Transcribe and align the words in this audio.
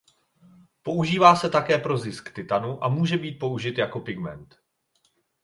Používá 0.83 1.35
se 1.35 1.49
také 1.49 1.77
pro 1.77 1.97
zisk 1.97 2.31
titanu 2.33 2.83
a 2.83 2.87
může 2.87 3.17
být 3.17 3.39
použit 3.39 3.77
jako 3.77 3.99
pigment. 3.99 4.55